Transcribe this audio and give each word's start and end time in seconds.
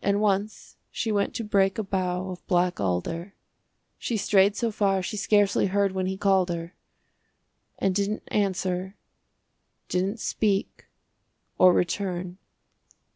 And 0.00 0.20
once 0.20 0.76
she 0.92 1.10
went 1.10 1.34
to 1.34 1.42
break 1.42 1.76
a 1.76 1.82
bough 1.82 2.30
Of 2.30 2.46
black 2.46 2.78
alder. 2.78 3.34
She 3.98 4.16
strayed 4.16 4.54
so 4.54 4.70
far 4.70 5.02
she 5.02 5.16
scarcely 5.16 5.66
heard 5.66 5.90
When 5.90 6.06
he 6.06 6.16
called 6.16 6.48
her 6.50 6.74
And 7.76 7.92
didn't 7.92 8.22
answer 8.28 8.94
didn't 9.88 10.20
speak 10.20 10.86
Or 11.58 11.72
return. 11.72 12.38